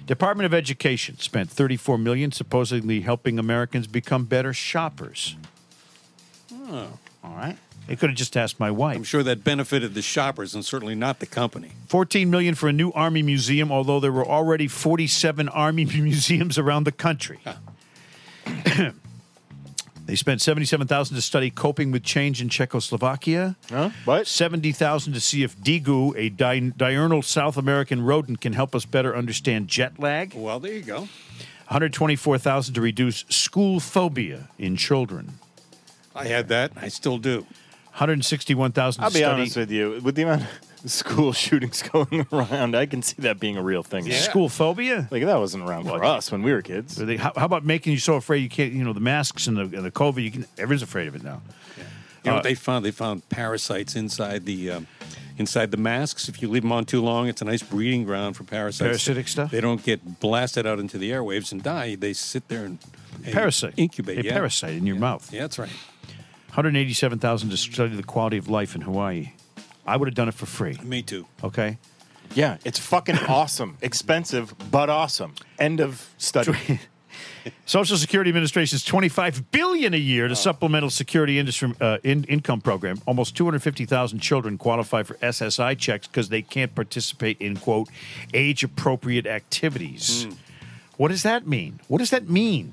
[0.09, 5.37] Department of Education spent 34 million supposedly helping Americans become better shoppers.
[6.51, 6.99] Oh.
[7.23, 7.59] All right.
[7.87, 8.97] They could have just asked my wife.
[8.97, 11.73] I'm sure that benefited the shoppers and certainly not the company.
[11.89, 16.85] 14 million for a new army museum, although there were already 47 army museums around
[16.85, 17.41] the country.
[20.09, 23.57] they spent 77,000 to study coping with change in Czechoslovakia.
[23.69, 23.91] Huh?
[24.07, 24.27] What?
[24.27, 29.15] 70,000 to see if degu, a di- diurnal South American rodent, can help us better
[29.15, 30.33] understand jet lag.
[30.35, 31.01] Well, there you go.
[31.69, 35.39] 124,000 to reduce school phobia in children.
[36.15, 36.73] I had that.
[36.75, 37.45] I still do.
[37.99, 40.01] 161,000 I'll to be study honest with you.
[40.03, 40.43] With the amount
[40.85, 44.11] of school shootings going around, I can see that being a real thing.
[44.13, 45.09] school phobia.
[45.11, 46.95] Like that wasn't around for us when we were kids.
[46.97, 48.73] They- how, how about making you so afraid you can't?
[48.73, 50.23] You know, the masks and the, and the COVID.
[50.23, 50.47] You can.
[50.57, 51.41] Everyone's afraid of it now.
[51.77, 51.83] You
[52.27, 52.85] know Uh, what they found?
[52.85, 54.87] They found parasites inside the um,
[55.37, 56.29] inside the masks.
[56.29, 58.87] If you leave them on too long, it's a nice breeding ground for parasites.
[58.89, 59.51] Parasitic stuff?
[59.51, 61.95] They don't get blasted out into the airwaves and die.
[61.97, 62.79] They sit there and,
[63.25, 63.75] and Parasite.
[63.77, 64.19] incubate.
[64.19, 64.33] A yeah.
[64.33, 65.01] parasite in your Yeah.
[65.01, 65.33] mouth.
[65.33, 65.71] Yeah, that's right.
[66.59, 69.31] 187,000 to study the quality of life in Hawaii.
[69.87, 70.77] I would have done it for free.
[70.83, 71.25] Me too.
[71.45, 71.79] Okay.
[72.35, 73.79] Yeah, it's fucking awesome.
[73.81, 75.37] Expensive, but awesome.
[75.61, 76.81] End of study.
[77.65, 83.01] Social Security Administration's 25 billion a year to supplemental security industry uh, in, income program.
[83.07, 87.89] Almost 250,000 children qualify for SSI checks because they can't participate in quote
[88.35, 90.27] age appropriate activities.
[90.97, 91.79] What does that mean?
[91.87, 92.73] What does that mean?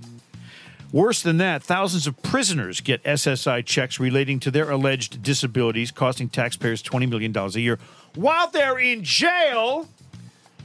[0.96, 6.30] Worse than that, thousands of prisoners get SSI checks relating to their alleged disabilities, costing
[6.30, 7.80] taxpayers $20 million a year
[8.16, 9.90] while they're in jail.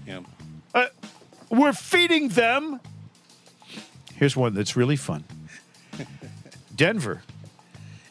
[0.07, 0.21] Yeah.
[0.73, 0.87] Uh,
[1.51, 2.79] we're feeding them.
[4.15, 5.25] Here's one that's really fun.
[6.77, 7.23] Denver.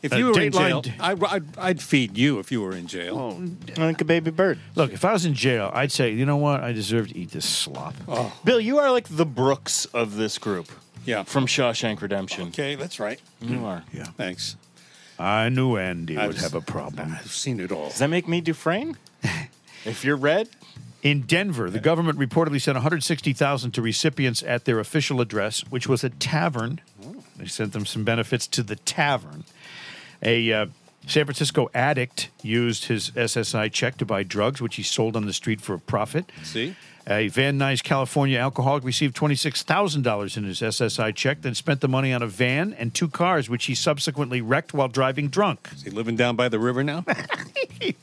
[0.02, 2.88] If Uh, you were in jail, I, I'd, I'd feed you if you were in
[2.88, 3.42] jail.
[3.78, 4.60] like a baby bird.
[4.76, 6.62] Look, if I was in jail, I'd say, you know what?
[6.66, 7.96] I deserve to eat this slop.
[8.44, 10.70] Bill, you are like the Brooks of this group.
[11.10, 11.24] Yeah.
[11.24, 12.50] From Shawshank Redemption.
[12.50, 13.20] Okay, that's right.
[13.42, 13.84] You are.
[13.92, 14.04] Yeah.
[14.04, 14.56] Thanks.
[15.18, 17.16] I knew Andy would I've- have a problem.
[17.20, 17.90] I've seen it all.
[17.90, 18.96] Does that make me Dufresne?
[19.86, 20.50] if you're red,
[21.02, 26.04] In Denver, the government reportedly sent 160,000 to recipients at their official address, which was
[26.04, 26.80] a tavern.
[27.38, 29.46] They sent them some benefits to the tavern.
[30.22, 30.66] A uh,
[31.08, 35.34] San Francisco addict used his SSI check to buy drugs, which he sold on the
[35.34, 36.32] street for a profit.
[36.44, 36.76] See?
[37.10, 42.14] A Van Nuys, California alcoholic received $26,000 in his SSI check, then spent the money
[42.14, 45.70] on a van and two cars, which he subsequently wrecked while driving drunk.
[45.74, 47.04] Is he living down by the river now?
[47.08, 47.96] I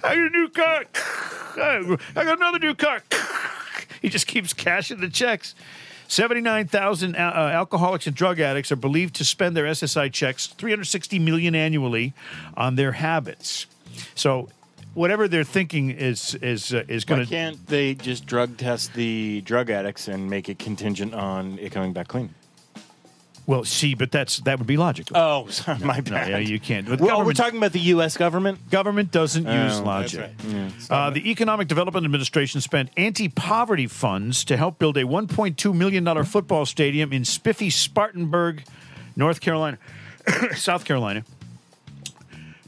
[0.00, 0.84] got a new car.
[1.58, 3.02] I got another new car.
[4.00, 5.54] He just keeps cashing the checks.
[6.08, 11.18] 79,000 uh, uh, alcoholics and drug addicts are believed to spend their SSI checks 360
[11.18, 12.14] million annually
[12.56, 13.66] on their habits.
[14.14, 14.48] So
[14.96, 18.94] whatever they're thinking is is uh, is why going to can't they just drug test
[18.94, 22.34] the drug addicts and make it contingent on it coming back clean?
[23.48, 25.16] Well, see, but that's that would be logical.
[25.16, 26.28] Oh, sorry, my no, bad.
[26.30, 26.88] yeah, you can't.
[26.88, 28.16] But well, we're talking about the U.S.
[28.16, 28.70] government.
[28.70, 30.32] Government doesn't use Oh, logic.
[30.38, 35.72] that's Uh, the Economic Development Administration spent anti poverty funds to help build a $1.2
[35.72, 38.64] million football stadium in spiffy Spartanburg,
[39.14, 39.78] North Carolina,
[40.56, 41.22] South Carolina.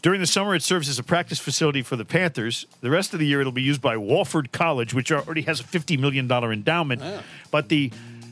[0.00, 2.66] During the summer, it serves as a practice facility for the Panthers.
[2.80, 5.64] The rest of the year, it'll be used by Wofford College, which already has a
[5.64, 7.02] $50 million endowment.
[7.50, 7.90] But the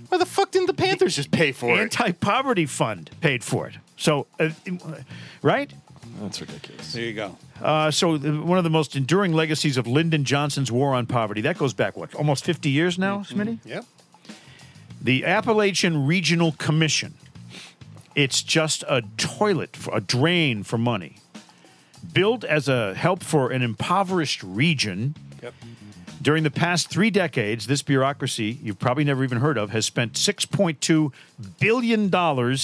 [0.08, 1.80] Why the fuck didn't the Panthers just pay for it?
[1.80, 3.74] anti poverty fund paid for it.
[3.96, 4.50] So, uh,
[5.42, 5.72] right?
[6.20, 6.92] That's ridiculous.
[6.92, 7.36] there you go.
[7.60, 11.40] Uh, so the, one of the most enduring legacies of Lyndon Johnson's war on poverty
[11.42, 13.58] that goes back what almost 50 years now, Smitty.
[13.64, 13.84] Yep.
[15.02, 17.14] The Appalachian Regional Commission.
[18.14, 21.18] It's just a toilet, for, a drain for money.
[22.12, 25.14] Built as a help for an impoverished region.
[25.42, 25.54] Yep.
[26.22, 30.14] During the past three decades, this bureaucracy, you've probably never even heard of, has spent
[30.14, 31.12] $6.2
[31.60, 32.56] billion,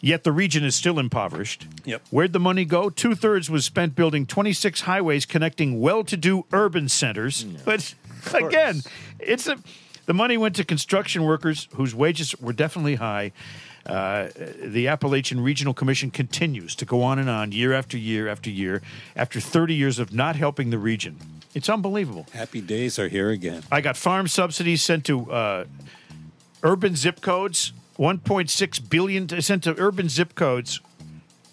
[0.00, 1.66] yet the region is still impoverished.
[1.84, 2.02] Yep.
[2.10, 2.90] Where'd the money go?
[2.90, 7.42] Two thirds was spent building 26 highways connecting well to do urban centers.
[7.44, 7.94] But
[8.34, 8.82] again,
[9.18, 9.56] it's a,
[10.04, 13.32] the money went to construction workers whose wages were definitely high.
[13.86, 14.28] Uh,
[14.62, 18.82] the Appalachian Regional Commission continues to go on and on year after year after year
[19.14, 21.18] after 30 years of not helping the region.
[21.54, 22.26] It's unbelievable.
[22.32, 23.62] Happy days are here again.
[23.70, 25.64] I got farm subsidies sent to uh,
[26.62, 30.80] urban zip codes, 1.6 billion to, sent to urban zip codes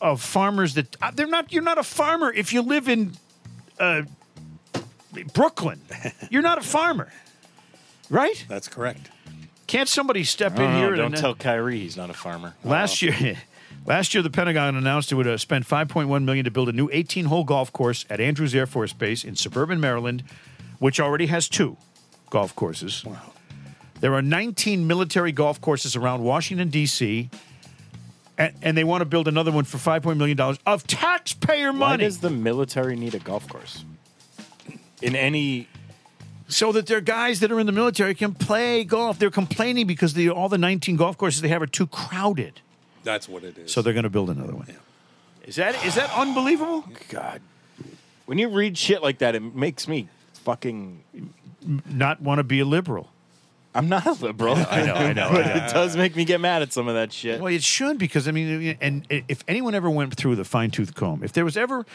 [0.01, 1.53] of farmers that uh, they're not.
[1.53, 3.13] You're not a farmer if you live in
[3.79, 4.01] uh,
[5.33, 5.81] Brooklyn.
[6.29, 7.11] You're not a farmer,
[8.09, 8.43] right?
[8.49, 9.09] That's correct.
[9.67, 10.95] Can't somebody step in Oh, here?
[10.95, 12.53] don't and, uh, tell Kyrie he's not a farmer.
[12.63, 13.37] Last year,
[13.85, 16.89] last year the Pentagon announced it would uh, spend 5.1 million to build a new
[16.89, 20.23] 18-hole golf course at Andrews Air Force Base in suburban Maryland,
[20.79, 21.77] which already has two
[22.29, 23.03] golf courses.
[23.05, 23.17] Wow.
[24.01, 27.29] There are 19 military golf courses around Washington D.C.
[28.37, 31.71] and, and they want to build another one for five point million dollars of taxpayer
[31.71, 32.03] money.
[32.03, 33.85] Why does the military need a golf course?
[35.01, 35.67] In any
[36.53, 39.19] so that their guys that are in the military can play golf.
[39.19, 42.61] They're complaining because the, all the nineteen golf courses they have are too crowded.
[43.03, 43.71] That's what it is.
[43.71, 44.67] So they're going to build another one.
[45.45, 46.85] Is that is that unbelievable?
[47.09, 47.41] God,
[48.25, 50.07] when you read shit like that, it makes me
[50.43, 51.03] fucking.
[51.85, 53.09] Not want to be a liberal.
[53.75, 54.55] I'm not a liberal.
[54.69, 55.65] I know, I know, but I know.
[55.65, 57.41] it does make me get mad at some of that shit.
[57.41, 60.95] Well, it should because I mean, and if anyone ever went through the fine tooth
[60.95, 61.85] comb, if there was ever,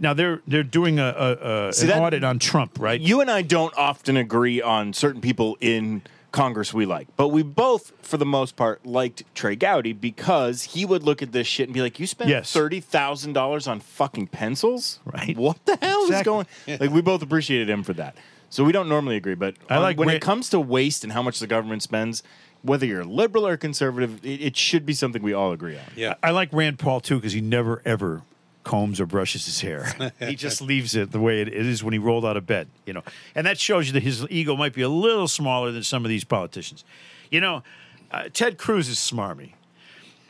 [0.00, 3.00] now they're they're doing a, a, a See, an that- audit on Trump, right?
[3.00, 7.42] You and I don't often agree on certain people in Congress we like, but we
[7.42, 11.68] both, for the most part, liked Trey Gowdy because he would look at this shit
[11.68, 12.52] and be like, "You spent Yes.
[12.52, 15.36] thirty thousand dollars on fucking pencils, Right.
[15.36, 16.24] What the hell is Exactly.
[16.32, 16.46] going?"
[16.80, 18.14] Like we both appreciated him for that.
[18.50, 21.02] So we don't normally agree, but I on- like when Ra- it comes to waste
[21.02, 22.22] and how much the government spends,
[22.62, 25.84] whether you're liberal or conservative, it, it should be something we all agree on.
[25.96, 26.14] yeah.
[26.22, 28.22] I like Rand Paul too because he never ever
[28.68, 29.92] combs or brushes his hair.
[30.20, 32.92] he just leaves it the way it is when he rolled out of bed, you
[32.92, 33.02] know.
[33.34, 36.08] And that shows you that his ego might be a little smaller than some of
[36.10, 36.84] these politicians.
[37.30, 37.62] You know,
[38.12, 39.52] uh, Ted Cruz is smarmy.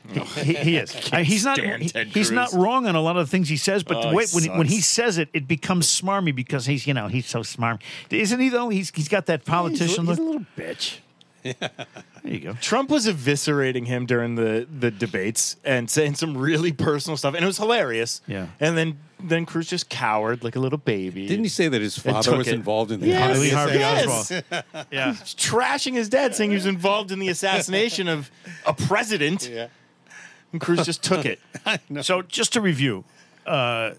[0.43, 1.11] He, he is.
[1.13, 1.59] I mean, he's not.
[1.61, 4.09] he- he's not wrong on a lot of the things he says, but Oh, the
[4.11, 7.09] he way when he, when he says it, it becomes smarmy because he's you know
[7.09, 8.49] he's so smart, isn't he?
[8.49, 10.41] Though he's he's got that politician he's, a look.
[10.41, 11.01] little bitch.
[12.25, 12.53] There you go.
[12.55, 17.43] Trump was eviscerating him during the, the debates and saying some really personal stuff, and
[17.45, 18.21] it was hilarious.
[18.27, 18.49] Yeah.
[18.61, 21.27] And then then Cruz just cowered like a little baby.
[21.27, 22.55] Didn't he say that his father took was it.
[22.55, 24.31] involved in the Yes, Lee Harvey yes.
[24.31, 24.65] Oswald.
[24.91, 25.15] Yeah.
[25.15, 28.31] He's trashing his dad, saying he was involved in the assassination of
[28.67, 29.49] a president.
[29.49, 29.69] Yeah.
[30.53, 31.41] And Cruz just took it.
[32.03, 33.05] So just to review,
[33.47, 33.93] uh,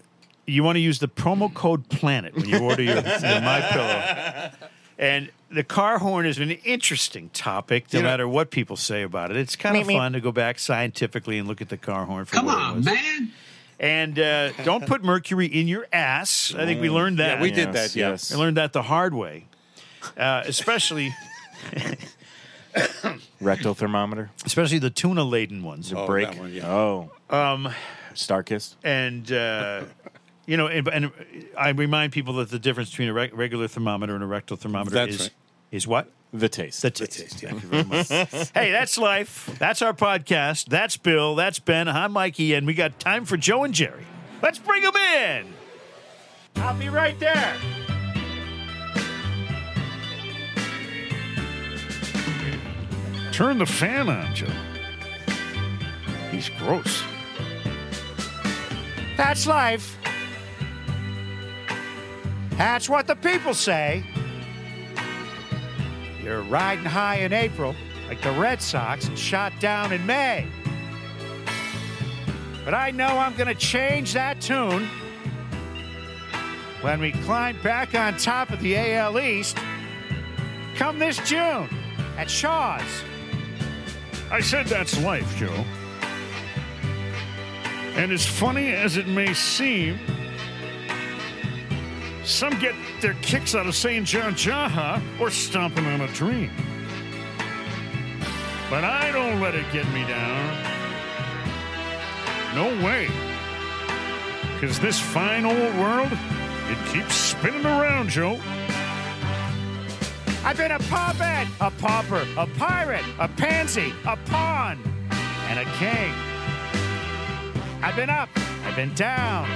[0.46, 4.50] you want to use the promo code Planet when you order your, your My Pillow,
[5.00, 7.92] and the car horn is an interesting topic.
[7.92, 10.30] No You know- matter what people say about it, it's kind of fun to go
[10.30, 12.24] back scientifically and look at the car horn.
[12.26, 12.84] For Come what it on, was.
[12.84, 13.32] man.
[13.80, 16.54] And uh, don't put mercury in your ass.
[16.56, 17.36] I think we learned that.
[17.38, 17.96] Yeah, we did that.
[17.96, 18.30] Yes.
[18.32, 19.46] I learned that the hard way,
[20.18, 21.14] uh, especially
[23.40, 24.30] Rectal thermometer.
[24.44, 25.92] especially the tuna laden ones.
[25.94, 26.28] Oh, Break.
[26.30, 26.68] that one, yeah.
[26.70, 27.10] Oh.
[27.30, 27.72] Um.
[28.14, 28.74] Starkist.
[28.84, 29.82] and uh,
[30.50, 31.12] you know, and, and
[31.56, 34.90] I remind people that the difference between a reg- regular thermometer and a rectal thermometer
[34.96, 35.30] That's is right.
[35.70, 36.82] is what The taste.
[36.82, 37.38] the taste.
[37.38, 38.08] Thank you very much.
[38.54, 39.48] hey, that's life.
[39.60, 40.64] That's our podcast.
[40.66, 41.36] That's Bill.
[41.36, 41.86] That's Ben.
[41.86, 44.04] I'm Mikey, and we got time for Joe and Jerry.
[44.42, 45.46] Let's bring them in.
[46.56, 47.54] I'll be right there.
[53.32, 54.46] Turn the fan on, Joe.
[56.32, 57.04] He's gross.
[59.16, 59.96] That's life.
[62.60, 64.04] That's what the people say.
[66.22, 67.74] You're riding high in April,
[68.06, 70.46] like the Red Sox, and shot down in May.
[72.62, 74.86] But I know I'm going to change that tune
[76.82, 79.56] when we climb back on top of the AL East
[80.74, 81.66] come this June
[82.18, 82.82] at Shaw's.
[84.30, 85.64] I said that's life, Joe.
[87.94, 89.98] And as funny as it may seem,
[92.30, 96.50] some get their kicks out of saying John Jaha or stomping on a dream.
[98.70, 100.64] But I don't let it get me down.
[102.54, 103.08] No way.
[104.54, 106.12] Because this fine old world,
[106.68, 108.38] it keeps spinning around, Joe.
[110.44, 114.78] I've been a puppet, a pauper, a pirate, a pansy, a pawn,
[115.48, 116.12] and a king.
[117.82, 118.28] I've been up,
[118.64, 119.48] I've been down,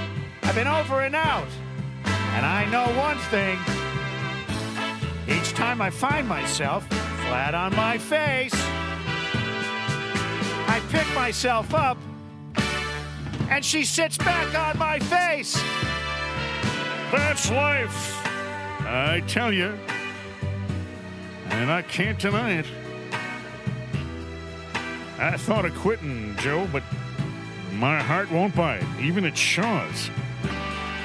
[0.43, 1.47] I've been over and out.
[2.35, 3.57] And I know one thing.
[5.27, 8.53] Each time I find myself flat on my face,
[10.67, 11.97] I pick myself up,
[13.49, 15.55] and she sits back on my face.
[17.11, 18.27] That's life,
[18.81, 19.73] I tell you.
[21.51, 22.65] And I can't deny it.
[25.17, 26.83] I thought of quitting, Joe, but
[27.71, 30.09] my heart won't buy it, even at Shaw's.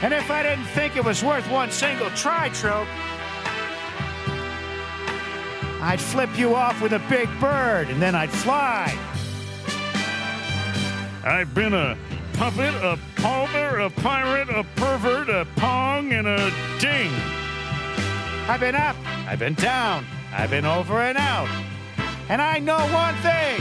[0.02, 2.88] And if I didn't think it was worth one single try, Trope,
[5.82, 8.96] I'd flip you off with a big bird and then I'd fly.
[11.22, 11.98] I've been a
[12.32, 17.12] puppet, a palmer, a pirate, a pervert, a pong, and a ding.
[18.48, 18.96] I've been up,
[19.28, 21.48] I've been down, I've been over and out.
[22.30, 23.60] And I know one thing.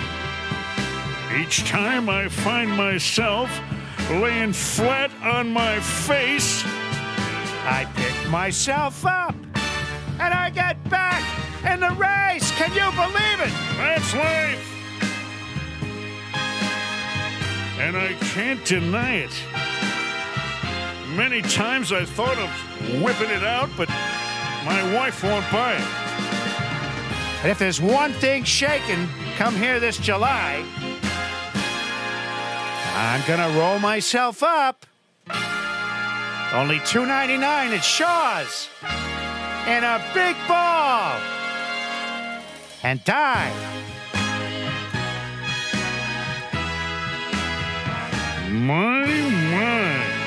[1.38, 3.50] Each time I find myself
[4.10, 6.64] laying flat on my face,
[7.66, 9.36] I picked myself up
[10.20, 11.24] and I get back
[11.66, 12.51] in the race.
[12.51, 13.53] Can you believe it?
[13.78, 14.70] That's life.
[17.80, 19.32] and I can't deny it.
[21.16, 23.88] Many times I thought of whipping it out, but
[24.66, 25.88] my wife won't buy it.
[27.41, 29.07] And if there's one thing shaking
[29.38, 30.66] come here this July,
[33.02, 34.86] I'm gonna roll myself up.
[36.54, 38.68] Only $2.99 at Shaw's.
[39.68, 41.18] In a big ball.
[42.84, 43.54] And die.
[48.52, 50.18] My, my.